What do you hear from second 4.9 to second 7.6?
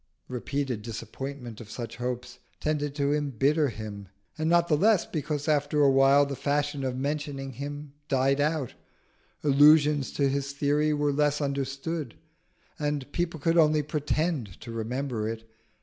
because after a while the fashion of mentioning